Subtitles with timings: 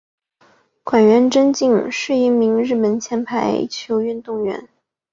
[0.83, 4.67] 菅原贞敬是一名日本前排球运动员。